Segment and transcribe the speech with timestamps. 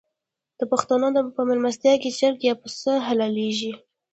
[0.59, 3.73] د پښتنو په میلمستیا کې چرګ یا پسه حلاليږي.